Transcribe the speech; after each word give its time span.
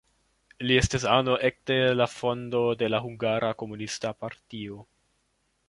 Li 0.69 0.77
estis 0.83 1.03
ano 1.15 1.35
ekde 1.49 1.77
la 1.99 2.07
fondo 2.13 2.63
de 2.81 2.91
la 2.95 3.03
Hungara 3.05 3.53
Komunista 3.63 4.17
partio. 4.25 4.83